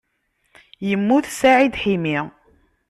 [0.87, 2.19] Yemmut Saɛid Ḥimi.